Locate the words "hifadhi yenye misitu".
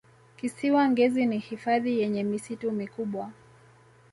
1.39-2.71